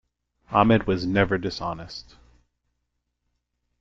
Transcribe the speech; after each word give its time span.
Ahmed 0.49 0.87
was 0.87 1.05
never 1.05 1.37
dishonest. 1.37 2.15